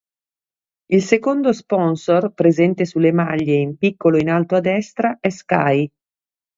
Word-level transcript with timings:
Il 0.87 1.03
secondo 1.03 1.53
sponsor, 1.53 2.33
presente 2.33 2.85
sulle 2.85 3.11
maglie 3.11 3.53
in 3.53 3.77
piccolo 3.77 4.17
in 4.17 4.29
alto 4.31 4.55
a 4.55 4.59
destra, 4.59 5.19
è 5.19 5.29
Sky. 5.29 5.87